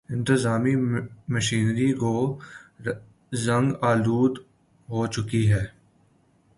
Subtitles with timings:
[0.09, 0.75] انتظامی
[1.29, 2.15] مشینری گو
[3.31, 4.33] زنگ آلود
[4.89, 5.63] ہو چکی ہے۔